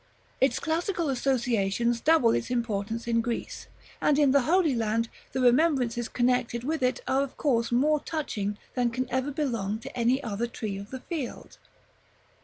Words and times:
Its 0.41 0.57
classical 0.57 1.09
associations 1.09 2.01
double 2.01 2.31
its 2.31 2.49
importance 2.49 3.05
in 3.05 3.21
Greece; 3.21 3.67
and 4.01 4.17
in 4.17 4.31
the 4.31 4.41
Holy 4.49 4.73
Land 4.73 5.09
the 5.31 5.41
remembrances 5.41 6.09
connected 6.09 6.63
with 6.63 6.81
it 6.81 7.01
are 7.07 7.21
of 7.21 7.37
course 7.37 7.71
more 7.71 7.99
touching 7.99 8.57
than 8.73 8.89
can 8.89 9.07
ever 9.11 9.29
belong 9.29 9.77
to 9.81 9.95
any 9.95 10.17
other 10.23 10.47
tree 10.47 10.75
of 10.79 10.89
the 10.89 11.01
field. 11.01 11.59